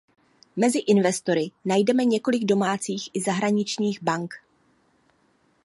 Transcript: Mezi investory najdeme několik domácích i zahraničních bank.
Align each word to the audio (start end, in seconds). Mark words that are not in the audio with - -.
Mezi 0.55 0.79
investory 0.79 1.51
najdeme 1.65 2.05
několik 2.05 2.45
domácích 2.45 3.09
i 3.13 3.21
zahraničních 3.21 4.03
bank. 4.03 4.33